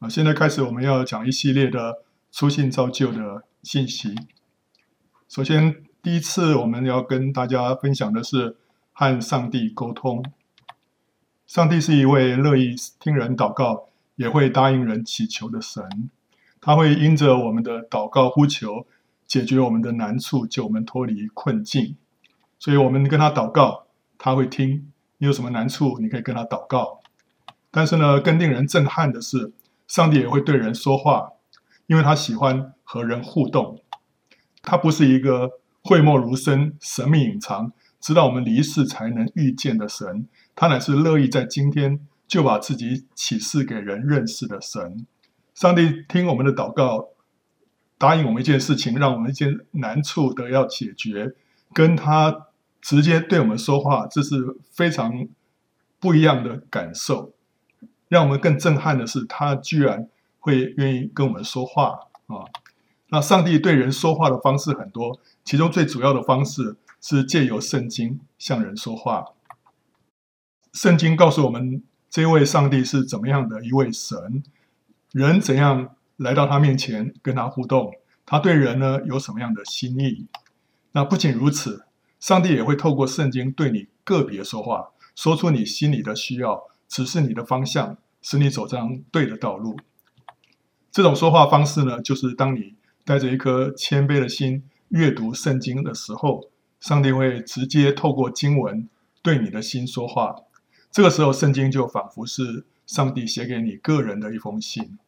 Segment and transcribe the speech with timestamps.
[0.00, 2.02] 啊，现在开始我们要讲一系列的
[2.32, 4.14] 初信造就的信息。
[5.28, 8.56] 首先，第一次我们要跟大家分享的是
[8.92, 10.24] 和上帝沟通。
[11.46, 16.08] 上帝是一位乐意听人祷告，也会答应人祈求的神。
[16.62, 18.86] 他会因着我们的祷告呼求，
[19.26, 21.96] 解决我们的难处，救我们脱离困境。
[22.58, 23.84] 所以，我们跟他祷告，
[24.16, 24.90] 他会听。
[25.18, 27.00] 你有什么难处，你可以跟他祷告。
[27.70, 29.52] 但是呢，更令人震撼的是，
[29.90, 31.32] 上帝也会对人说话，
[31.88, 33.82] 因为他喜欢和人互动。
[34.62, 35.50] 他不是一个
[35.82, 40.28] 讳莫如深、神秘隐藏、直到我们离世才能遇见的神。
[40.54, 45.04] 他乃是乐意在今天就把自己启示给人认识的神。
[45.56, 47.08] 上帝听我们的祷告，
[47.98, 51.34] 答应我们一件事情，让我们一件难处得要解决，
[51.74, 52.46] 跟他
[52.80, 54.36] 直接对我们说话，这是
[54.70, 55.26] 非常
[55.98, 57.34] 不一样的感受。
[58.10, 60.08] 让我们更震撼的是，他居然
[60.40, 62.42] 会愿意跟我们说话啊！
[63.10, 69.26] 那上帝对人说话的方式很多，其中最主要的方式是借由圣经向人说话。
[70.72, 74.42] 圣经告诉我们，这位上帝是怎么样的一位神，
[75.12, 77.94] 人怎样来到他面前跟他互动，
[78.26, 80.26] 他对人呢有什么样的心意？
[80.90, 81.84] 那不仅如此，
[82.18, 86.68] 上帝也会透过圣经对你个别说话，说出你心里的需要。
[86.90, 89.76] 指示你的方向，使你走上对的道路。
[90.90, 98.88] 这种说话方式呢，就是当你带着一颗谦卑的心阅读圣经的时候，上帝会直接透过经文
[99.22, 100.34] 对你的心说话。
[100.90, 104.98] 这个时候，圣经就仿佛是上帝写给你个人的一封信。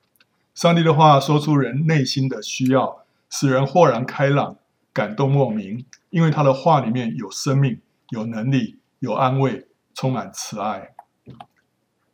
[0.54, 4.56] 上帝的话说出人内心的需要，使人豁然开朗，
[4.92, 5.84] 感动莫名。
[6.10, 10.92] 因为他的话里面有生命、有能力、有安慰，充满慈爱。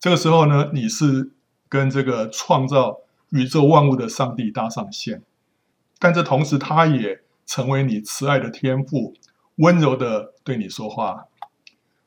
[0.01, 1.33] 这个时候呢，你是
[1.69, 5.23] 跟这个创造宇宙万物的上帝搭上线，
[5.99, 9.15] 但这同时，他也成为你慈爱的天父，
[9.57, 11.27] 温柔的对你说话。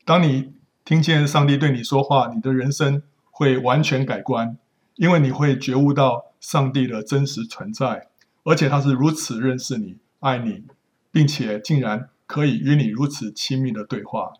[0.06, 4.56] 当你听见上帝对你说话，你的人生会完全改观，
[4.96, 8.08] 因为你会觉悟到上帝的真实存在，
[8.44, 10.64] 而且他是如此认识你、爱你，
[11.10, 14.32] 并且竟然可以与你如此亲密的对话。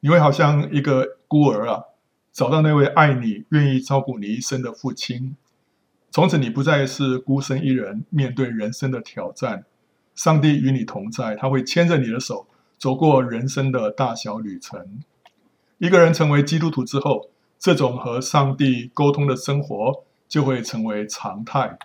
[0.00, 1.84] 你会好像一个孤儿啊。
[2.40, 5.36] 找到那位爱你、愿意照顾你一生的父亲，
[6.10, 9.66] 从此你不再是孤身一人面对人生的挑战。
[10.14, 12.46] 上帝与你同在，他会牵着你的手
[12.78, 15.02] 走过人生的大小旅程。
[15.76, 17.28] 一个人成为基督徒之后，
[17.58, 21.78] 这种和上帝沟通的生活就会成为常态。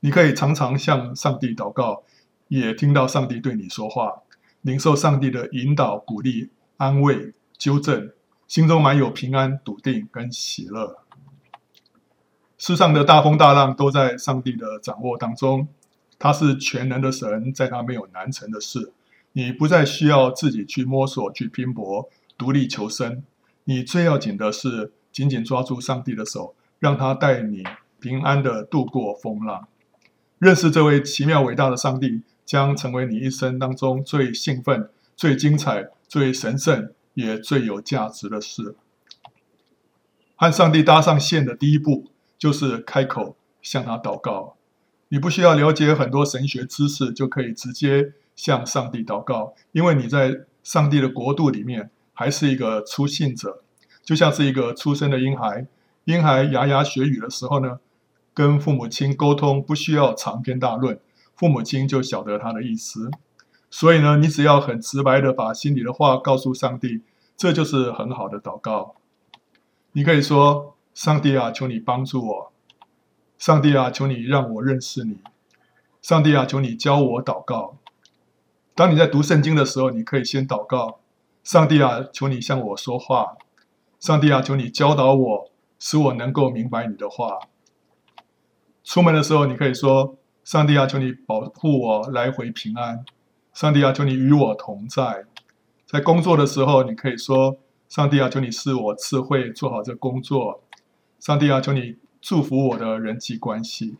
[0.00, 2.02] 你可以常常向上帝祷告，
[2.48, 4.22] 也听到上帝对你说话，
[4.62, 8.10] 领受上帝的引导、鼓励、安慰、纠正。
[8.48, 11.04] 心中满有平安、笃定跟喜乐。
[12.56, 15.68] 世上的大风大浪都在上帝的掌握当中，
[16.18, 18.90] 他是全能的神，在他没有难成的事。
[19.32, 22.08] 你不再需要自己去摸索、去拼搏、
[22.38, 23.22] 独立求生。
[23.64, 27.62] 你最要紧的是紧紧抓住上帝的手，让他带你
[28.00, 29.68] 平安的度过风浪。
[30.38, 36.90] 认识这位奇妙伟大的上帝，将成为你一生当中最兴奋、最精彩、最神圣。
[37.18, 38.76] 也最有价值的事。
[40.36, 44.56] 和上帝搭上线的第一步，就是开口向他祷告。
[45.08, 53.64] 你不需要了解很多神学知识，就可以直接向上帝祷告，因为你在上帝的国度里面还是一个初信者，
[54.04, 55.66] 就像是一个出生的婴孩。
[56.04, 57.80] 婴孩牙牙学语的时候呢，
[58.32, 61.00] 跟父母亲沟通不需要长篇大论，
[61.34, 63.10] 父母亲就晓得他的意思。
[63.70, 67.02] 所以呢，你只要很直白的把心里的话告诉上帝，
[67.36, 68.94] 这就是很好的祷告。
[69.92, 72.52] 你可以说：“上帝啊，求你帮助我；
[73.38, 75.16] 上帝啊，求你让我认识你；
[76.00, 77.76] 上帝啊，求你教我祷告。”
[78.74, 81.00] 当你在读圣经的时候，你可以先祷告
[81.44, 83.36] ：“上帝啊，求你向我说话；
[83.98, 87.38] 上帝啊，求你教导我，使我能够明白你的话。”
[88.84, 93.04] 出门的时候，你可以说：“上帝啊，求你保护我来回平安。”
[93.58, 95.24] 上帝啊，求你与我同在。
[95.84, 97.58] 在工作的时候，你可以说
[97.90, 100.62] ：“上帝啊，求你赐我智慧，做好这工作。”
[101.18, 103.96] 上帝啊，求你祝福我的人际关系。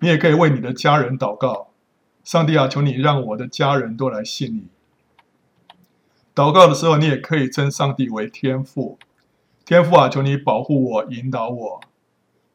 [0.00, 1.68] 你也可以为你的家人祷告
[2.24, 4.66] ：“上帝啊，求你让我的家人都来信你。”
[6.34, 8.98] 祷告的时候，你也可以称上帝为天父。
[9.64, 11.80] 天父啊，求你保护我，引导我。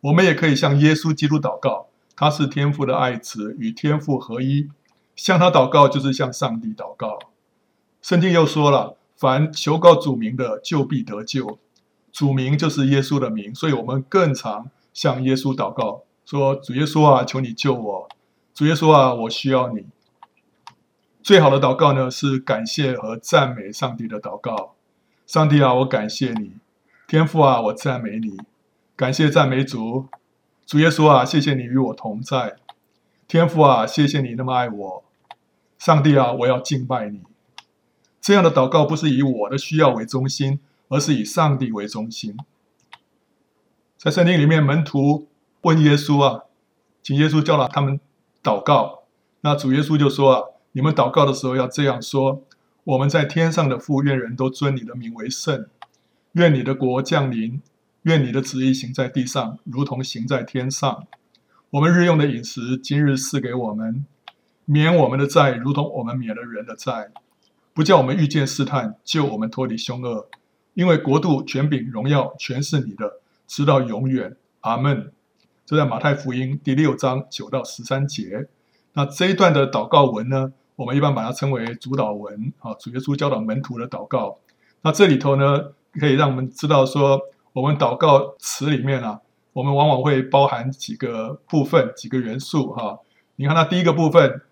[0.02, 4.68] 我们也可以向耶稣基督祷告，他是天父的爱子，与天父合一。
[5.20, 7.20] 向他祷告，就是向上帝祷告。
[8.02, 11.60] 圣经又说了：“凡求告主名的，就必得救。”
[12.14, 18.10] 主名就是耶稣的名，所以我们更常向耶稣祷告，说：“主耶稣啊，求你救我！
[18.54, 19.88] 主耶稣啊，我需要你。”
[21.22, 24.76] 最好的祷告呢，是感谢和赞美上帝的祷告。
[25.28, 26.54] 上帝啊，我感谢你；
[27.10, 28.38] 天父啊，我赞美你。
[28.96, 30.08] 感谢赞美主，
[30.66, 32.56] 主耶稣啊，谢谢你与我同在。
[33.28, 35.04] 天父啊，谢谢你那么爱我。
[35.80, 37.22] 上帝啊，我要敬拜你。
[38.20, 40.60] 这样的祷告不是以我的需要为中心，
[40.90, 42.38] 而是以上帝为中心。
[43.98, 45.30] 在圣经里面，门徒
[45.62, 46.44] 问耶稣啊，
[47.02, 47.98] 请耶稣教导他们
[48.44, 49.04] 祷告。
[49.40, 50.44] 那主耶稣就说啊，
[50.74, 52.44] 你们祷告的时候要这样说：
[52.84, 55.66] 我们在天上的父，愿人都尊你的名为圣。
[56.34, 57.62] 愿你的国降临，
[58.02, 61.08] 愿你的旨意行在地上，如同行在天上。
[61.70, 64.06] 我们日用的饮食，今日赐给我们，
[64.72, 67.10] 免我们的债，如同我们免了人的债。
[67.74, 70.30] 不叫我们遇见试探，救我们脱离凶恶。
[70.76, 73.14] 因为国度、权柄、荣耀，全是你的，
[73.48, 74.36] 直到永远。
[74.60, 75.12] 阿门。
[75.66, 78.48] 这在马太福音第六章九到十三节。
[78.94, 84.38] 那这一段的祷告文呢，我们一般把它称为主祷文啊，主耶稣教导门徒的祷告。
[84.84, 87.20] 那这里头呢，可以让我们知道说，
[87.54, 89.20] 我们祷告词里面啊，
[89.54, 93.00] 我们往往会包含几个部分、几个元素哈、
[93.38, 94.44] 你看，它第一个部分。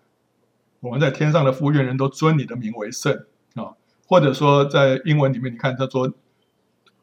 [0.79, 3.25] 我们在天上的父，愿人都尊你的名为圣
[3.55, 3.73] 啊，
[4.07, 6.13] 或者说在英文里面，你看他说，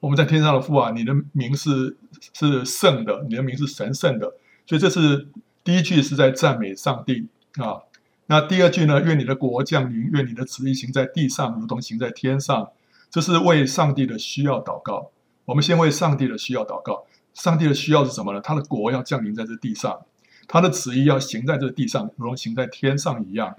[0.01, 1.97] 我们在天上的父啊，你的名是
[2.33, 4.35] 是圣的，你的名是神圣的，
[4.67, 5.29] 所以这是
[5.65, 7.27] 第一句是在赞美上帝
[7.57, 7.81] 啊。
[8.27, 12.71] 那第二句呢，愿你的国降临，愿你的旨意行在地上，如同行在天上，
[13.11, 15.11] 这是为上帝的需要祷告。
[15.45, 17.05] 我们先为上帝的需要祷告，
[17.35, 18.41] 上帝的需要是什么呢？
[18.41, 20.01] 他的国要降临在这地上。
[20.47, 23.57] 他的旨意要行在这地上，如同行在天上一样，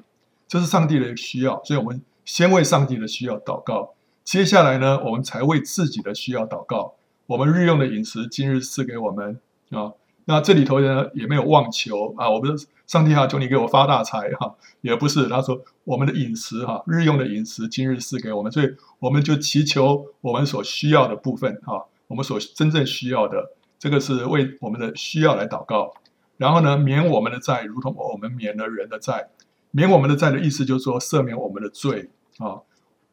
[0.47, 3.93] 这是上帝的需要，所以我们先为上帝的需要祷告。
[4.23, 6.95] 接下来呢，我们才为自己的需要祷告。
[7.27, 9.39] 我们日用的饮食，今日赐给我们
[9.69, 9.93] 啊。
[10.25, 12.55] 那这里头呢，也没有妄求啊，我们
[12.87, 15.27] 上帝啊，求你给我发大财哈，也不是。
[15.27, 25.93] 他说我们的饮食哈，日用的饮食，今日赐给我们，所以我们就祈求我们所需要的部分哈，我们所真正需要的，这个是为我们的需要来祷告。
[26.37, 29.29] 然后呢，免我们的债，如同我们免了人的债。
[29.71, 32.61] 免我们的债的意思就是说，赦免我们的罪啊。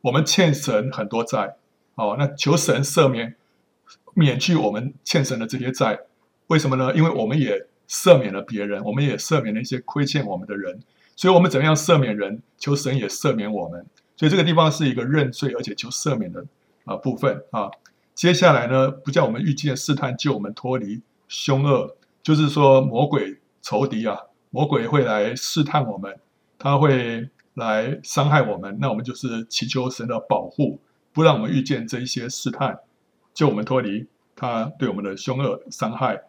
[0.01, 1.57] 我们欠神很多债，
[1.95, 3.37] 哦，那求神赦免，
[4.15, 6.01] 免去我们欠神的这些债。
[6.49, 6.93] 为什么呢？
[6.95, 10.81] 因为我们也赦免了别人，我们也赦免了一些亏欠我们的人。
[11.15, 12.43] 所以，我们怎么样赦免人？
[12.59, 13.87] 求神也赦免我们。
[14.17, 16.45] 所以，这个地方是一个认罪而且求赦免的
[16.85, 17.71] 啊部分啊。
[18.15, 21.97] 接下来呢，不叫我们遇见试探，救我们脱离凶恶。
[22.23, 24.17] 就是说，魔鬼仇敌啊，
[24.51, 26.19] 魔鬼会来试探我们，
[26.59, 28.79] 他会来伤害我们。
[28.81, 30.79] 那我们就是祈求神的保护，
[31.13, 32.79] 不让我们遇见这一些试探，
[33.35, 36.23] 救我们脱离他对我们的凶恶伤害。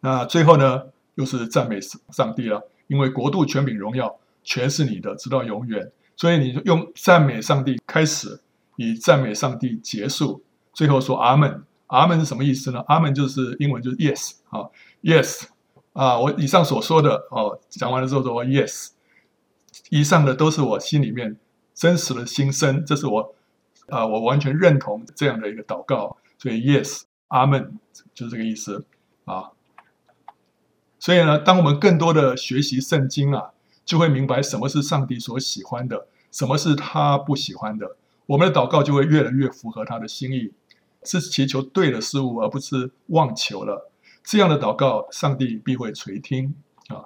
[0.00, 0.84] 那最后呢，
[1.16, 5.90] 又是赞美上帝了，因为国度、权柄、荣耀全是你的，直到永远。
[6.16, 8.40] 所以你用赞美上帝开始，
[8.76, 11.64] 以赞美上帝结束，最后说阿门。
[11.94, 12.82] 阿门是什么意思呢？
[12.88, 14.68] 阿门就是英文就是 yes 啊
[15.02, 15.44] ，yes
[15.92, 18.88] 啊，我以上所说的哦，讲完了之后说 yes，
[19.90, 21.36] 以上的都是我心里面
[21.72, 23.34] 真实的心声，这是我
[23.88, 27.78] 啊，我完全认同这样的一个祷告，所以 yes，阿门
[28.12, 28.84] 就是这个意思
[29.24, 29.50] 啊。
[30.98, 33.50] 所以呢，当我们更多的学习圣经啊，
[33.84, 37.96] 就会明白什么是上帝所喜欢的，什么是他不喜欢的，
[38.26, 40.50] 我们的祷告就会越来越符合他的心意。
[41.04, 43.90] 是祈求对的事物，而不是妄求了。
[44.22, 46.54] 这样的祷告，上帝必会垂听
[46.88, 47.04] 啊！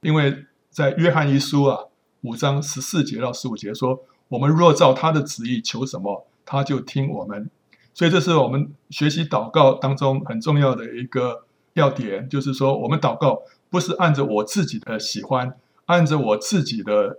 [0.00, 1.86] 因为在约翰一书啊
[2.20, 7.50] 五章十四节到十五节说：“我们若照他的旨意求什么，他就听我们。”
[7.92, 11.44] 所以这是我们学习祷告当中很重要的一个
[11.74, 17.18] 要点，就是说，我们祷告不是按着我自己的喜欢，按着我自己的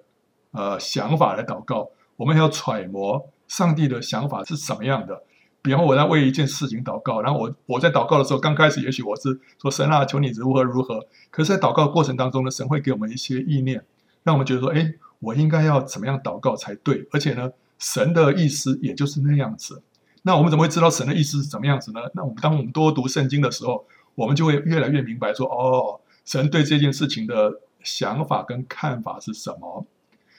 [0.51, 5.21] 呃想法来祷告，我们要揣摩上帝的想法是什么样的。
[5.63, 11.07] 比方我在为一件事情祷告，然后我我在祷告的时候，刚开始也许我是说神啊，求你如何如何。
[11.31, 13.83] 可是，在祷告过程当中呢，神会给我们一些意念，
[14.23, 17.07] 让我们觉得说，哎，我应该要怎么样祷告才对？
[17.11, 19.81] 而且呢，神的意思也就是那样子。
[20.23, 22.01] 那我们怎么会知道神的意思是怎么样子呢？
[22.13, 29.85] 那我们当我们多读圣经的时候，我们就会越来越明白说，哦，神对这件事情的想法跟看法是什么。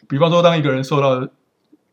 [0.07, 1.26] 比方说，当一个人受到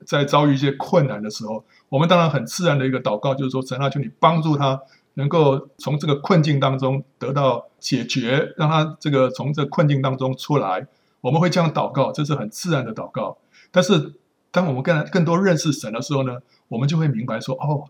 [0.05, 4.79] 在遭遇一些困难的时候，我们当然很自然的一个祷告，就是说，神啊，求你帮助他，
[5.15, 10.87] 能够从这个困境当中得到解决，让他这个从这困境当中出来。
[11.21, 13.37] 我们会这样祷告，这是很自然的祷告。
[13.71, 14.13] 但是，
[14.51, 17.89] 当我们更更多认识神的时候呢，我们就会明白说，哦，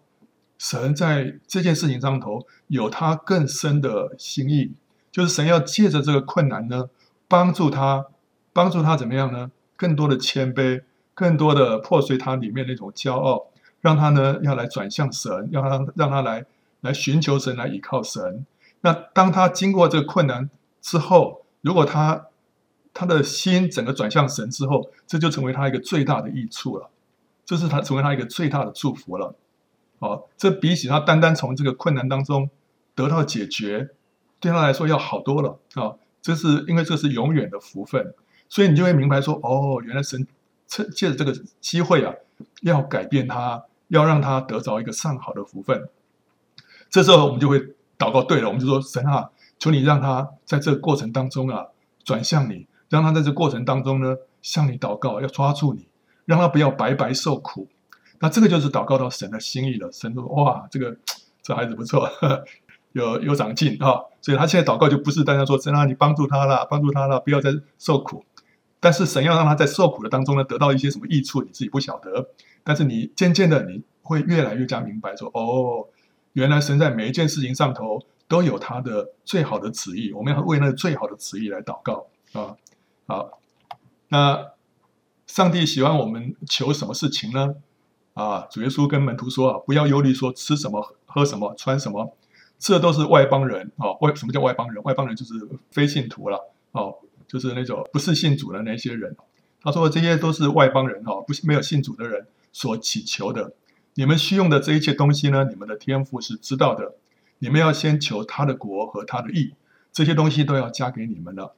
[0.58, 4.74] 神在这件事情上头有他更深的心意，
[5.12, 6.89] 就是神要借着这个困难呢，
[7.27, 8.08] 帮助他，
[8.51, 9.51] 帮助他怎么样呢？
[9.77, 13.48] 更多的谦卑，更多的破碎他里面那种骄傲，
[13.82, 16.46] 让他呢要来转向神，要让让他来
[16.82, 18.46] 来寻求神，来依靠神。
[18.82, 20.50] 那当他经过这个困难
[20.82, 22.27] 之后，如果他
[22.94, 26.89] 他的心整个转向神之后，这就成为他一个最大的益处了，
[27.46, 29.36] 这是他成为他一个最大的祝福了。
[30.00, 32.50] 哦，这比起他单单从这个困难当中
[32.96, 33.91] 得到解决，
[34.39, 38.13] 对他来说要好多了啊、这是因为这是永远的福分，
[38.50, 40.27] 所以你就会明白说，哦，原来神
[40.71, 42.13] 趁借着这个机会啊，
[42.61, 45.89] 要改变他，要让他得着一个上好的福分。
[46.89, 47.59] 这时候我们就会
[47.99, 51.67] 祷告，对了，我们就说神啊，求你让他在这个过程当中啊
[52.05, 55.85] 转向你，让他在这个过程当中呢向你祷告，要抓住你，
[56.23, 57.67] 让他不要白白受苦。
[58.19, 59.91] 那这个就是祷告到神的心意了。
[59.91, 60.95] 神说：“哇，这个
[61.41, 62.09] 这孩子不错，
[62.93, 68.23] 有有长进啊、！”所以他现在祷告就不是单单说：“神啊，你帮助他了，帮助他了，不要再受苦。”
[68.81, 72.31] 但是神要让他在受苦的当中呢，得到一些什么益处，你自己不晓得。
[72.63, 75.88] 但是你渐渐的，你会越来越加明白说：“哦，
[76.33, 80.11] 原来神在每一件事情上头都有他的最好的旨意。
[80.11, 82.57] 我们要为那个最好的旨意来祷告啊！
[83.07, 83.39] 好，
[84.09, 84.51] 那
[85.27, 87.55] 上帝喜欢我们求什么事情呢？
[88.13, 92.15] 啊，主耶稣跟门徒说啊，不要忧虑，说吃什么、喝什么、穿什么，
[92.57, 93.93] 这都是外邦人啊。
[94.01, 94.83] 外什么叫外邦人？
[94.83, 95.33] 外邦人就是
[95.71, 96.95] 非信徒了，哦，
[97.31, 99.15] 就是那种不是信主的那些人。
[99.61, 103.53] 他说这些都是外邦人哈，不是没有信主的人所祈求的。
[103.93, 106.95] 你们需用的这一切东西呢，你们的天父是知道的。
[107.39, 109.53] 你们要先求他的国和他的义，
[109.91, 111.55] 这些东西都要加给你们了。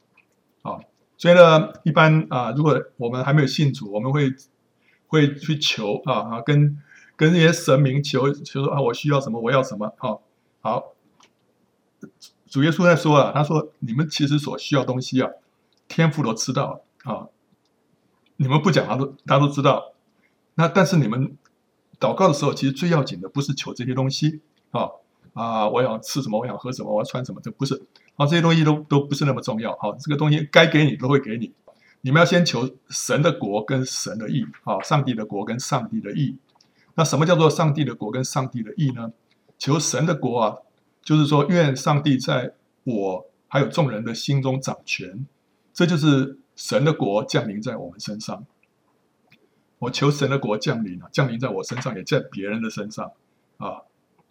[0.61, 0.79] 啊，
[1.17, 4.33] 所以呢，一般啊，如果我们还没有信主，我们会。
[5.07, 6.81] 会去求啊啊，跟
[7.15, 10.17] 跟那些神明求求说啊，我需要什么，我要什么，啊，
[10.59, 10.95] 好。
[12.47, 15.29] 主耶稣在说啊，他说你们其实所需要东西啊，
[15.93, 17.27] 天父都知道啊，
[18.37, 19.93] 你们不讲他都他都知道。
[20.55, 21.37] 那但是你们
[21.99, 24.89] 祷告的时候，其实最要紧的不是求这些东西啊
[25.33, 27.75] 啊，我想吃什么，我想喝什么，我要穿什么，这不是
[28.15, 29.77] 啊，这些东西都都不是那么重要。
[29.77, 31.53] 好，这个东西该给你都会给你。
[32.01, 36.35] 你们要先求神的国跟神的义，啊，上帝的国跟上帝的义。
[36.95, 39.11] 那什么叫做上帝的国跟上帝的义呢？
[39.59, 40.57] 求神的国啊，
[41.03, 45.25] 就是说愿上帝在我还有众人的心中掌权，
[45.73, 48.45] 这就是神的国降临在我们身上。
[49.79, 53.11] 我求神的国降临啊，降临在我身上，也在别人的身上
[53.57, 53.81] 啊，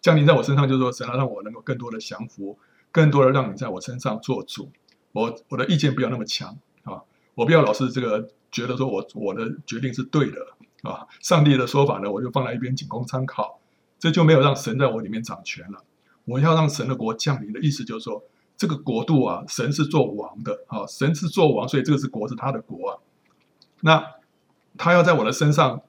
[0.01, 2.57] 降临在我身上，就是说神要让我能够更多的降服，
[2.91, 4.71] 更多的让你在我身上做主。
[5.11, 7.03] 我我的意见不要那么强啊。
[7.35, 10.39] 我不要老是这个觉得说我我的决定是对的
[10.81, 13.59] 啊，上帝的说法呢，我就放在一边仅供参考，
[13.99, 15.83] 这就没有让神在我里面掌权了。
[16.25, 18.23] 我要让神的国降临的意思就是说，
[18.55, 22.99] 这个国度啊，神是做王的啊，神是做王，所以这个是国是他的国啊。
[23.81, 24.05] 那
[24.77, 25.81] 他要在我的身上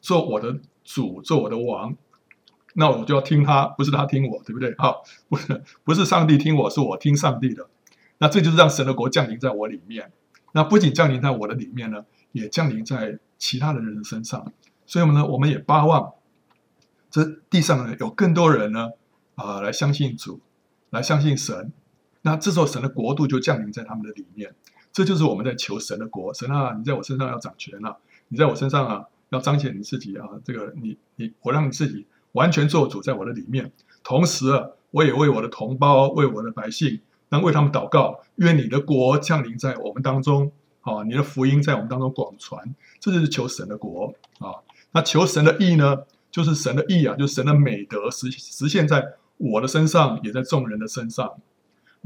[0.00, 1.96] 做我的主，做我的王，
[2.74, 4.74] 那我就要听他，不是他听我，对不对？
[4.78, 7.68] 好，不是不是上帝听我，是我听上帝的。
[8.18, 10.10] 那这就是让神的国降临在我里面。
[10.52, 14.52] 那不仅降临在我的里面呢，也降临在其他的人的身上。
[14.86, 16.14] 所以，我们呢，我们也巴望
[17.10, 18.90] 这地上呢有更多人呢
[19.36, 20.40] 啊、来相信主，
[20.90, 21.72] 来相信神。
[22.28, 24.54] 那这时候，神的国度就降临在他们的里面。
[24.92, 26.34] 这就是我们在求神的国。
[26.34, 27.96] 神啊，你在我身上要掌权啊！
[28.28, 30.28] 你在我身上啊要彰显你自己啊！
[30.44, 33.72] 这个你你我让你自己完全做主在我的里面。
[34.04, 37.00] 同时啊，我也为我的同胞，为我的百姓。
[37.30, 44.52] 能为他们祷告，愿你的国降临在我们当中，啊，你的福音在我们当中广传，这就是求神的国啊。
[44.92, 45.94] 那求神的义呢，
[46.30, 49.06] 就是神的义啊，就是神的美德实实现在
[49.36, 51.30] 我的身上，也在众人的身上，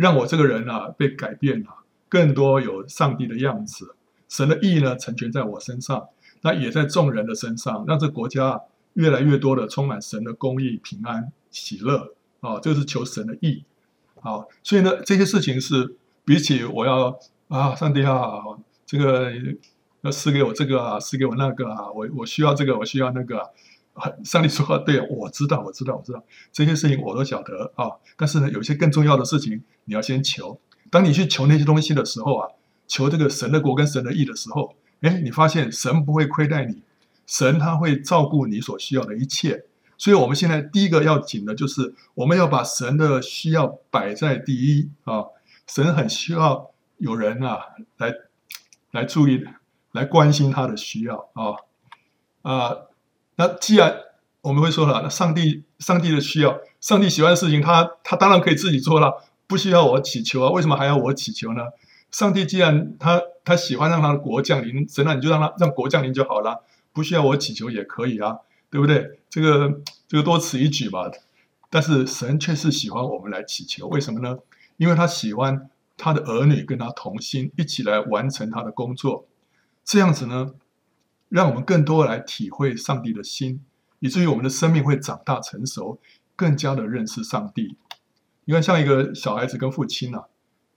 [0.03, 1.69] 让我这个人啊被改变了，
[2.09, 3.95] 更多有上帝的样子。
[4.29, 6.09] 神的意呢，成全在我身上，
[6.41, 8.61] 那也在众人的身上，让这国家
[8.95, 13.63] 越来越多的充满神的公义、平安、喜乐啊，这是求神的意。
[14.21, 15.95] 好，所以呢，这些事情是
[16.25, 17.17] 比起我要
[17.47, 18.43] 啊，上帝啊，
[18.85, 19.31] 这个
[20.01, 23.51] 要赐给我这个啊，赐给我那个啊，我我需要这个，我需要那个。
[24.25, 27.91] 上帝说话：“对，我知道，我知道，我知道这些事情我都晓得啊。
[28.17, 30.61] 但是呢，有一些更重要的事情，你要先求。
[30.91, 32.49] 当你去求那些东西的时候啊，
[32.87, 36.83] 求这个神的国跟神的义的时候，哎，你发现神不会亏待你，
[37.27, 39.65] 神他会照顾你所需要的一切。”
[39.99, 45.27] 所以，我们现在第一个要紧的就是，我们要把神的需要摆在第一啊！
[45.69, 47.61] 神很需要有人啊，
[47.99, 48.13] 来
[48.91, 49.45] 来注意、
[49.93, 51.55] 来关心他的需要啊
[52.43, 52.77] 啊！
[53.37, 53.97] 那既然
[54.43, 61.63] 我们会说了，那上帝上帝的需要，上帝喜欢的事情他，他当然可以自己做了，不需要我祈求啊，为什么还要我祈求呢？
[62.11, 66.63] 上帝既然他他喜欢让他的国降临，神啊，你就让他让国降临就好了，
[66.93, 68.39] 不需要我祈求也可以啊，
[68.71, 69.19] 对不对？
[69.31, 71.11] 这个这个多此一举吧。
[71.71, 74.37] 但是神却是喜欢我们来祈求，为什么呢？
[74.77, 79.27] 因为他喜欢他的儿女跟他同心，一起来完成他的工作。
[79.83, 80.53] 这样子呢，
[81.33, 83.65] 让我们更多来体会上帝的心，
[84.01, 85.99] 以至于我们的生命会长大成熟，
[86.37, 87.75] 更加的认识上帝。
[88.45, 90.25] 你看，像一个小孩子跟父亲啊。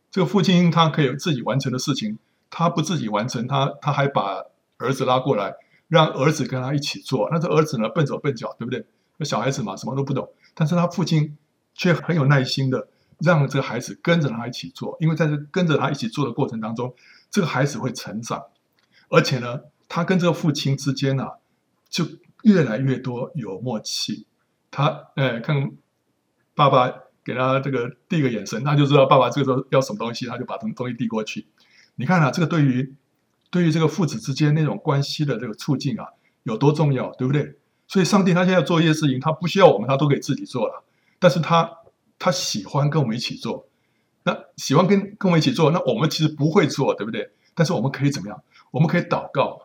[0.09, 2.17] 这个父亲他可以自己完成的事情，
[2.50, 4.45] 他不自己完成，他他还把
[4.77, 5.55] 儿子拉过来，
[5.89, 7.27] 让儿子跟他一起做。
[7.33, 8.85] 那这儿子呢，笨手笨脚，对不对？
[9.17, 10.29] 那小孩子嘛，什么都不懂。
[10.53, 11.38] 但是他父亲
[11.74, 12.88] 却很有耐心的
[13.19, 16.95] 让这个孩子跟着他一起做，因为在这跟着他一起做的过程当中，
[17.29, 18.41] 这个孩子会成长，
[19.09, 21.34] 而且呢，他跟这个父亲之间啊，
[21.89, 22.06] 就
[22.44, 24.25] 越来越多有默契。
[24.72, 25.72] 他哎，看
[26.54, 27.01] 爸爸。
[27.25, 31.48] 给他这个递个眼神，他就知道爸爸这个时候要什么东西，他就把东东西递过去。
[31.96, 32.94] 你看啊，这个对于
[33.50, 36.10] 对于这个父子之间那种关系的这个促进啊，
[36.44, 37.56] 有多重要，对不对？
[37.88, 40.84] 所以上帝他现在做一些事情，他不需要我们，他都可以自己做了。
[41.18, 41.68] 但是他
[42.20, 43.68] 他喜欢跟我们一起做，
[44.22, 47.32] 那喜欢跟跟我们一起做，那我们其实不会做，对不对？
[47.56, 48.39] 但是我们可以怎么样？
[48.70, 49.64] 我们可以祷告，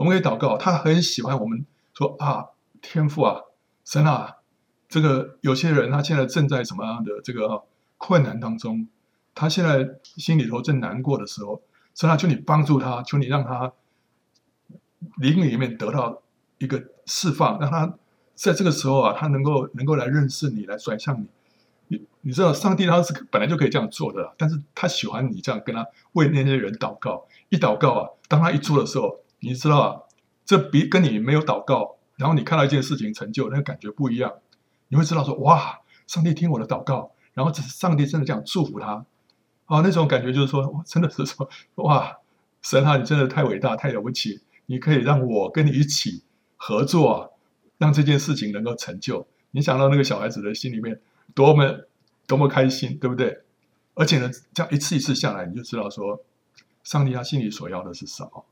[0.00, 0.56] 我们可以祷告。
[0.56, 2.46] 他很喜欢我们说啊，
[2.80, 3.42] 天父啊，
[3.84, 4.36] 神啊。
[4.88, 7.64] 这个有些人他现在正在什么样的这个
[7.98, 8.88] 困难当中，
[9.34, 11.60] 他现在心里头正难过的时候，
[11.92, 13.74] 所以他求你帮助他，求你让他
[15.18, 16.22] 灵里面得到
[16.56, 17.94] 一个释放，让他
[18.34, 21.26] 在这个时候啊，他能够能够来认识你，来转向你。
[21.88, 27.26] 你你知道，上帝他是本来就可以这样做的，但是他喜欢你这样跟他为那些人祷告。
[27.50, 30.00] 一祷告啊，当他一做的时候，你知道啊，
[30.44, 34.32] 这比跟你没有祷告，然后你看到一件事情成就，那个感觉不一样。
[34.88, 39.06] 你会知道说哇，上帝听我的祷告，然后这是上帝真的这样祝福他，
[39.66, 42.18] 啊，那种感觉就是说，真的是说哇，
[42.60, 46.22] 神啊，你真的太伟大，太了不起，你可以让我跟你一起
[46.56, 47.32] 合作，
[47.78, 49.26] 让这件事情能够成就。
[49.52, 51.00] 你想到那个小孩子的心里面
[51.34, 51.86] 多么
[52.26, 53.40] 多么开心，对不对？
[53.94, 56.20] 而且呢，这样一次一次下来，你就知道说，
[56.82, 58.44] 上帝他心里所要的是什么，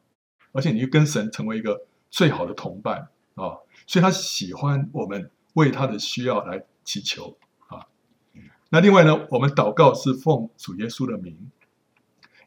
[0.53, 5.31] 而且你跟神成为一个最好的同伴啊，所以他喜欢我们。
[5.55, 7.89] 为他的需要来祈求啊，
[8.69, 11.51] 那另外呢，我们祷告是奉主耶稣的名，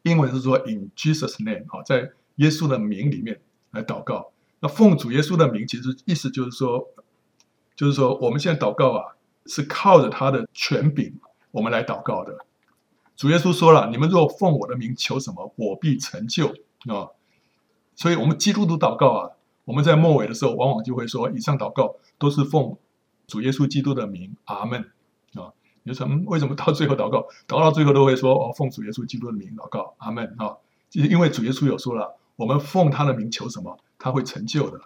[0.03, 4.31] 英文是说 In Jesus' name 啊，在耶稣的名里面来祷告。
[4.61, 6.87] 那奉主耶稣的名，其实意思就是说，
[7.75, 12.45] 就是说我们现在祷告啊，是靠着他的权柄，我们来祷告的。
[13.17, 16.47] 主耶稣说了：“你们若奉我的名求什么，我必成就
[16.87, 17.09] 啊。”
[18.01, 19.29] 所以，我们基督徒祷告啊，
[19.63, 22.75] 我们在末尾的时候，往往就会说：“以上祷告都是奉。”
[23.29, 24.81] 主耶稣基督的名，阿门
[25.35, 25.53] 啊！
[25.83, 30.57] 你说，为什么到最后祷告，祷告到最后都会说哦，奉主耶稣基督的名祷告，阿门啊！
[30.89, 34.81] 其实因为主耶稣有说了，我们奉他的名求什么，他会成就的。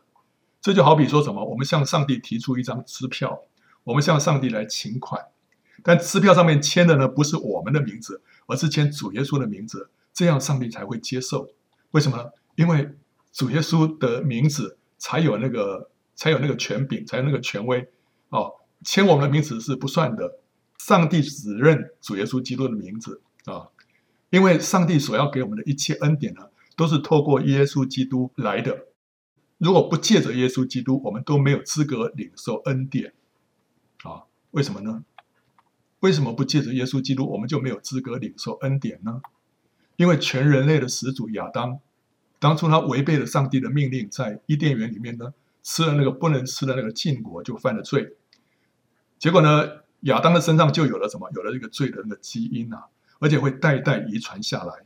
[0.60, 3.40] 这就好比说什么，我们向上帝提出一张支票，
[3.86, 5.22] 我们向上帝来请款，
[5.84, 11.48] 但支票上面签的呢，不是我们的名字，而是签主耶稣的名字，这样上帝才会接受。
[11.92, 12.26] 为什么呢？
[12.56, 12.90] 因为
[13.36, 17.86] 主耶稣的名字才有那个，才有那个权柄，才有那个权威。
[18.30, 18.54] 哦，
[18.86, 20.40] 签我们的名字是不算的，
[20.78, 23.68] 上帝只认主耶稣基督的名字啊、
[24.30, 28.86] 因为上帝所要给我们的一切恩典呢，都是透过耶稣基督来的。
[29.58, 33.14] 如果不借着耶稣基督，我们都没有资格领受恩典
[34.04, 35.04] 啊、为什么呢？
[36.00, 39.22] 为什么不借着耶稣基督，我们就没有资格领受恩典呢？
[39.98, 41.80] 因为全人类的始祖亚当，
[42.46, 48.18] 当初他违背了上帝的命令，在伊甸园里面呢，吃了那个不能吃的那个禁果，就犯了罪。
[49.18, 49.68] 结果呢，
[50.02, 51.28] 亚当的身上就有了什么？
[51.34, 52.84] 有了这个罪的那个基因啊，
[53.20, 54.84] 而且会代代遗传下来。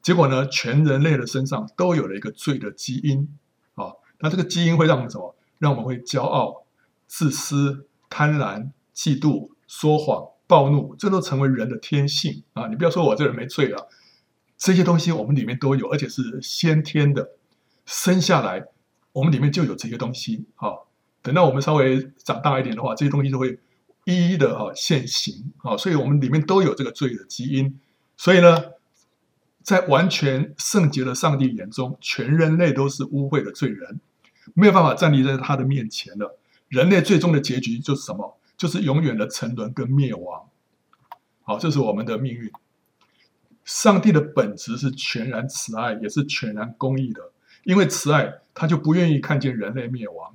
[0.00, 3.28] 结果呢，全人类的身上都有了一个罪的基因
[3.74, 3.92] 啊。
[4.20, 5.36] 那这个基因会让我们什么？
[5.58, 6.64] 让我们会骄傲、
[7.06, 12.68] 自私、贪婪、嫉妒、说谎、暴怒，这都成为人的天性啊。
[12.68, 13.90] 你不要说我这人没罪了，
[14.64, 17.30] 这些东西我们里面都有，而且是先天的，
[17.84, 18.64] 生下来
[19.12, 20.68] 我们里面就有这些东西啊。
[21.20, 23.58] 等到我们稍微长大一点的话，这些东西都会。
[24.04, 27.78] 一一的哈现行啊，所以我们里面都有这个罪的基因，
[28.16, 28.60] 所以呢，
[29.62, 34.00] 在完全圣洁的上帝眼中，全人类都是污秽的罪人，
[34.54, 36.36] 没有办法站立在他的面前了。
[36.66, 38.36] 人类最终的结局就是什么？
[38.56, 40.48] 就是永远的沉沦跟灭亡。
[41.44, 42.50] 好，这是我们的命运。
[43.64, 47.30] 上帝的本质是全然慈爱，也是全然公义的，
[47.64, 50.34] 因为慈爱，他就不愿意看见人类灭亡。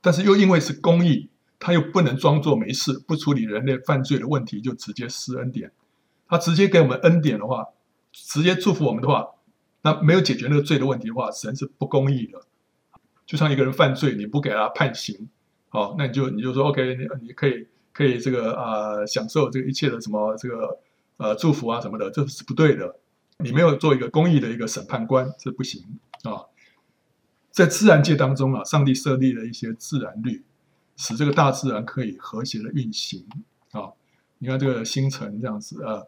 [0.00, 5.72] 但是又因为是公义，他又不能装作没事，不处理人类犯罪的问题，就直接施恩典。
[6.28, 7.68] 他直接给我们恩典的话，
[8.12, 9.28] 直接祝福我们的话，
[9.82, 12.40] 那没有解决那个罪的问题的话，神是不公义的。
[13.24, 15.28] 就像一个人犯罪，你不给他判刑，
[15.68, 20.78] 好，那你就你就说 OK，你你可以可以这个啊、呃、享受这个一切的什么这个
[21.16, 22.96] 呃祝福啊什么的，这是不对的。
[23.38, 25.82] 你没有做一个公益的一个审判官，这不行
[26.22, 26.46] 啊。
[27.50, 30.44] 在自然界当中啊，上帝设立了一些自然律，
[30.96, 33.26] 使这个大自然可以和谐的运行
[33.72, 33.90] 啊。
[34.38, 36.02] 你看这个星辰这样子啊，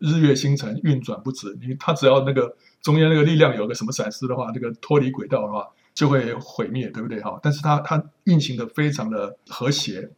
[0.00, 7.38] 日月星辰运转不止，你它只要那个中间那个力量有个什么闪失的话，这个脱离轨道的话就会毁灭，对不对哈？
[7.42, 10.10] 但是它它运行的非常的和谐，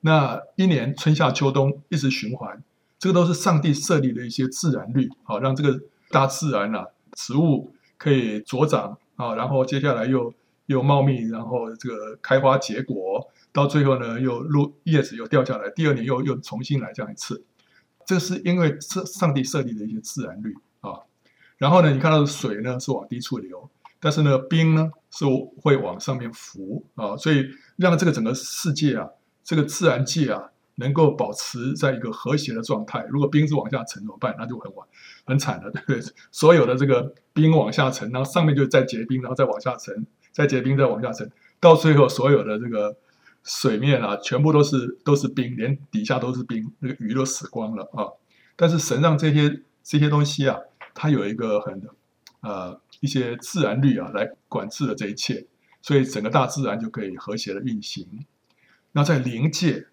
[0.00, 2.62] 那一年春夏秋冬一直循环，
[2.98, 5.80] 这个都是上帝设立的一些自然律，好让这个。
[6.08, 10.32] 大自然啊，植物可以茁长啊，然后接下来又
[10.66, 17.44] 又茂密，然后这个开花结果，到最后呢又落叶子又掉下来，第二年又又重新来这样一次。
[18.06, 21.00] 这是因为上上帝设立的一些自然律啊。
[21.58, 25.24] 然后呢，你看到的水呢是往低处流，但是呢冰呢是
[25.60, 29.08] 会往上面浮啊，所以让这个整个世界啊，
[29.42, 30.52] 这个自然界啊。
[30.76, 33.04] 能够保持在一个和谐的状态。
[33.10, 34.34] 如果冰是往下沉怎么办？
[34.38, 34.86] 那就很晚，
[35.24, 36.00] 很惨了，对不对？
[36.30, 42.96] 所有的这个冰往下沉，然后上面就再结冰，然后再往下沉，再结冰，再往下沉，到最后所有的这个
[43.42, 48.12] 水面啊，全部都是都是冰，连底下都是冰，那个鱼都死光了啊！
[48.54, 50.58] 但是神让这些这些东西啊，
[50.94, 51.82] 它有一个很
[52.40, 55.46] 呃一些自然律啊来管制了这一切，
[55.80, 58.26] 所以整个大自然就可以和谐的运行。
[58.92, 59.86] 那在灵界。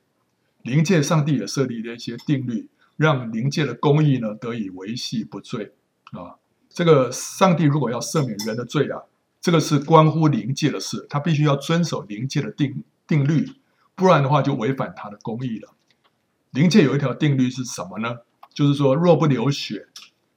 [0.64, 5.74] 灵界，上帝也设立了一些定律，让灵界的公义呢得以维系不坠
[6.12, 6.36] 啊。
[6.70, 9.04] 这个上帝如果要赦免人的罪啊，
[9.40, 13.46] 这个是关乎灵界的事，他必须要遵守灵界的定定律，
[13.94, 15.74] 不然的话就违反他的公义了。
[16.52, 18.20] 灵界有一条定律是什么呢？
[18.54, 19.88] 就是说，若不流血，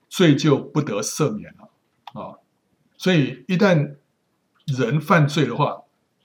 [0.09, 1.71] 罪就不得赦免了
[2.21, 2.39] 啊。
[2.97, 3.97] 所以一旦
[4.65, 5.83] 人犯罪的话，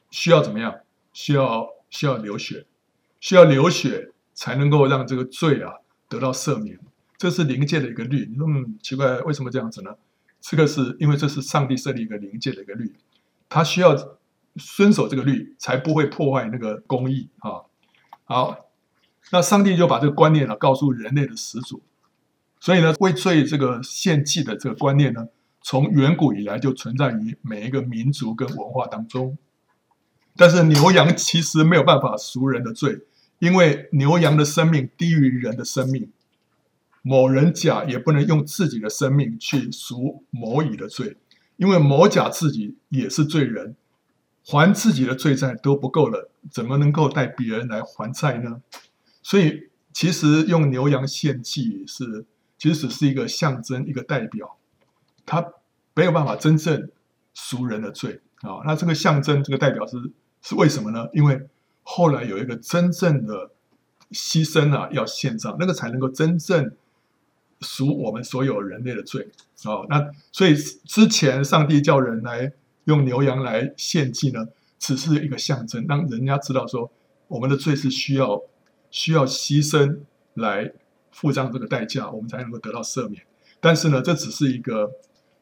[0.10, 0.74] 需要怎么样？
[1.14, 2.66] 需要需要流血。
[3.22, 5.76] 需要流血才能够让这个罪啊
[6.10, 6.78] 得到赦免，
[7.18, 8.28] 这是灵界的一个律。
[8.30, 9.96] 你说嗯，奇怪，为什么这样子呢？
[10.42, 12.94] 这个是因为这是上帝设立一个灵界的一个律，
[13.48, 13.96] 他需要
[14.56, 17.62] 遵守这个律，才不会破坏那个公义啊。
[18.24, 18.72] 好，
[19.32, 21.84] 那上帝就把这个观念呢告诉人类的始祖，
[22.60, 25.28] 所以呢，为罪这个献祭的这个观念呢，
[25.62, 29.38] 从远古以来就存在于每一个民族跟文化当中。
[30.36, 33.02] 但是牛羊其实没有办法赎人的罪。
[33.42, 36.12] 因为牛羊的生命低于人的生命，
[37.02, 41.18] 某人甲也不能用自己的生命去赎某乙的罪，
[41.58, 43.76] 因为某甲自己也是罪人，
[44.46, 48.62] 还自己的罪债都不够了，怎么能够带别人来还债呢？
[49.24, 52.28] 所以，其实用牛羊献祭是，
[52.60, 54.60] 其实是一个象征，一个代表，
[55.26, 55.44] 他
[55.96, 56.92] 没有办法真正
[57.34, 58.62] 赎人的罪啊。
[58.68, 59.98] 那这个象征，这个代表是
[60.44, 61.08] 是为什么呢？
[61.14, 61.48] 因为。
[61.84, 63.52] 后来有一个真正的
[64.12, 66.76] 牺牲啊，要献上，那个才能够真正
[67.62, 69.30] 赎我们所有人类的罪
[69.64, 69.86] 啊、哦。
[69.90, 72.52] 那所以之前上帝叫人来
[72.86, 74.48] 用牛羊来献祭呢，
[74.80, 76.92] 只是一个象征，让人家知道说
[77.28, 78.42] 我们的罪是需要
[78.90, 80.00] 需要牺牲
[80.34, 80.72] 来
[81.12, 83.24] 付上这个代价，我们才能够得到赦免。
[83.60, 84.92] 但是呢，这只是一个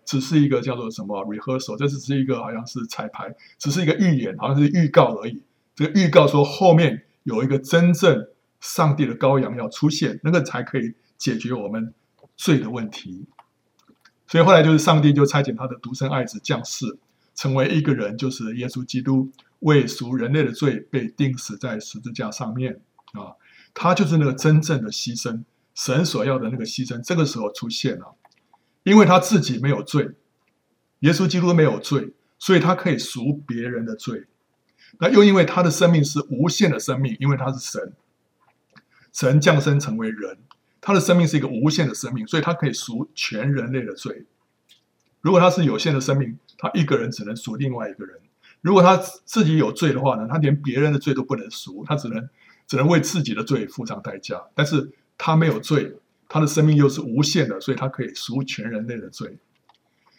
[0.04, 5.42] 只是一个叫做什么 rehearsal，这只是一个好像是彩排，只是一个预演，好像是预告而已。
[5.80, 8.28] 这预告说后面有一个真正
[8.60, 11.94] 上帝的羔羊要出现，那个才可以解决我们
[12.36, 13.26] 罪的问题。
[14.28, 16.98] 所以后来就是上帝就差遣他的独生爱子降世，
[17.34, 22.82] 成为一个人，就是耶稣基督，为赎人类的罪被钉死在十字架上面
[23.14, 23.40] 啊。
[23.74, 28.16] 他就是那个真正的牺牲，神所要的那个牺牲，这个时候出现了，
[28.84, 30.10] 因为他自己没有罪，
[31.00, 34.26] 耶稣基督没有罪，所以他可以赎别人的罪。
[34.98, 37.94] 那又因为他的生命是无限的生命，因为他是神，
[39.14, 40.38] 神降生成为人，
[40.82, 44.26] 他的生命是一个无限的生命，所以他可以赎全人类的罪。
[45.22, 48.18] 如果他是有限的生命，他一个人只能赎另外一个人。
[48.62, 52.28] 如果他自己有罪的话呢，他连别人的罪都不能赎，他只能
[52.68, 54.42] 只能为自己的罪付上代价。
[54.54, 55.96] 但是他没有罪，
[56.28, 59.38] 他的生命又是无限的，所以他可以赎全人类的罪。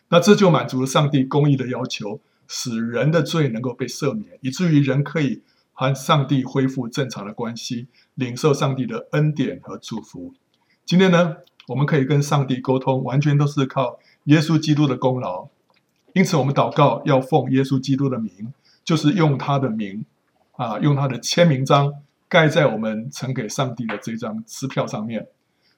[0.08, 2.20] 那这就满足了上帝公义的要求。
[2.52, 7.86] 使人的罪能够被赦免，以至于人可以和上帝恢复正常的关系，
[8.16, 10.34] 领受上帝的恩典和祝福。
[10.84, 11.36] 今天呢，
[11.68, 15.46] 我们可以跟上帝沟通，完全都是靠耶稣基督的功劳。
[16.12, 18.52] 因此，我们祷告要奉耶稣基督的名，
[18.84, 20.04] 就是用他的名，
[20.56, 25.28] 啊，用他的签名章盖在我们呈给上帝的这张支票上面。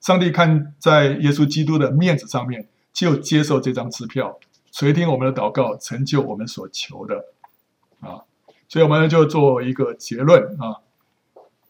[0.01, 4.41] 上帝看在耶稣基督的面子上面，就接受这张支票，
[4.73, 7.27] 垂听我们的祷告，成就我们所求的。
[8.01, 8.25] 啊，
[8.69, 10.79] 所以我们就做一个结论啊。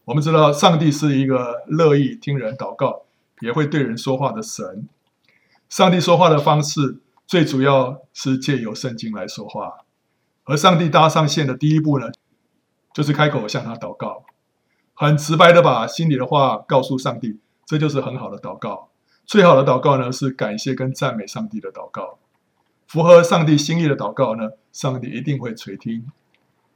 [0.05, 3.03] 我们知道上帝是一个乐意听人祷告，
[3.41, 4.87] 也会对人说话的神。
[5.69, 9.85] 上帝说话的方式，最主要是借由圣经来说话。
[10.45, 12.07] 而上帝搭上线的第一步呢，
[12.93, 14.25] 就是开口向他祷告，
[14.93, 18.89] 很直白的把心里的话告诉上帝，这就是很好的祷告。
[19.25, 22.19] 最好的祷告呢，是感谢跟赞美上帝的祷告。
[22.93, 26.05] 符合上帝心意的祷告呢，上帝一定会垂听。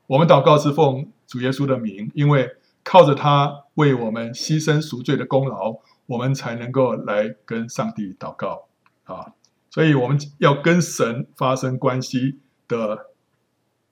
[0.08, 2.58] 我们祷告是奉主耶稣的名，因为。
[2.90, 5.76] 靠着他为我们牺牲赎罪的功劳，
[6.06, 8.70] 我们才能够来跟上帝祷告
[9.04, 9.34] 啊！
[9.70, 13.08] 所以我们要跟神发生关系的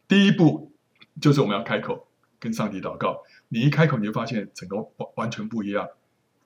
[0.08, 0.72] 第一步，
[1.20, 2.08] 就是我们要开口
[2.40, 3.22] 跟上帝祷告。
[3.50, 5.90] 你一开口，你就发现整个完完全不一样，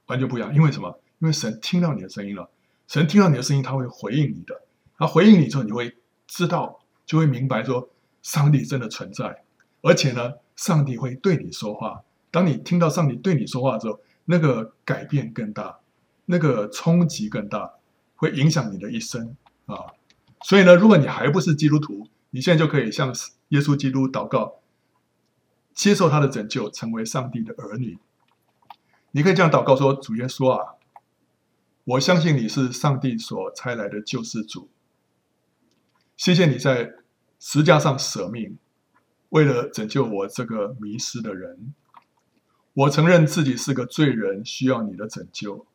[0.08, 0.52] 完全不一样。
[0.56, 1.00] 因为什么？
[1.20, 2.50] 因为神听到你的声音了。
[2.88, 4.64] 神听到你的声音，他会回应你的。
[5.00, 5.96] 他回应你之后，你会
[6.28, 7.90] 知道，就会明白说，
[8.22, 9.44] 上帝真的存在，
[9.82, 12.04] 而且呢，上帝会对你说话。
[12.30, 15.80] 当你听到上帝对你说话的时候，那个改变更大，
[16.26, 17.76] 那个冲击更大，
[18.16, 19.36] 会影响你的一生
[19.66, 19.96] 啊！
[20.44, 23.16] 所以呢，如果你还不是基督徒，你现在就可以向
[23.48, 24.60] 耶稣基督祷告，
[25.74, 27.98] 接受他的拯救，成为上帝的儿女。
[29.12, 30.76] 你可以这样祷告说：“主耶稣啊，
[31.86, 34.70] 我相信你是上帝所差来的救世主，
[36.20, 36.96] 谢谢你在
[37.40, 38.58] 十架上舍命，
[39.30, 41.74] 为了拯救我这个迷失的人。”
[42.76, 45.66] 我承认自己是个罪人，需要你的拯救。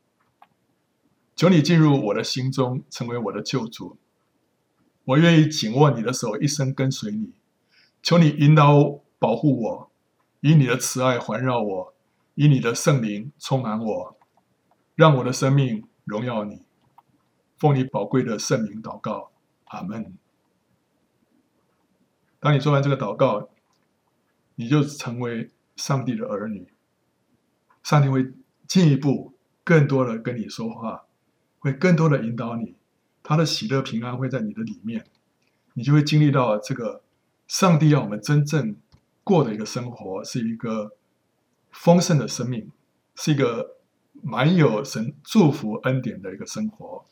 [1.34, 3.96] 求你进入我的心中，成为我的救主。
[5.06, 7.32] 我愿意紧握你的手，一生跟随你。
[8.02, 9.90] 求你引导、保护我，
[10.42, 11.94] 以你的慈爱环绕我，
[12.34, 14.18] 以你的圣灵充满我，
[14.94, 16.66] 让我的生命荣耀你。
[17.56, 19.32] 奉你宝贵的圣名祷告，
[19.64, 20.18] 阿门。
[22.44, 23.48] 当你做完这个祷告，
[24.56, 26.68] 你就成为上帝的儿女。
[27.82, 28.34] 上帝会
[28.68, 29.32] 进一步、
[29.64, 31.04] 更多的跟你说话，
[31.58, 32.74] 会更多的引导你，
[33.22, 35.06] 他的喜乐平安会在你的里面，
[35.72, 37.00] 你就会经历到这个
[37.48, 38.76] 上帝要我们真正
[39.22, 40.92] 过的一个生活，是一个
[41.70, 42.70] 丰盛的生命，
[43.14, 43.76] 是一个
[44.22, 47.06] 满有神祝福恩典的一个生活。